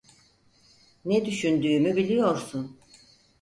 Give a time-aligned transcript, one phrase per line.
[1.05, 2.79] Ne düşündüğümü biliyorsun.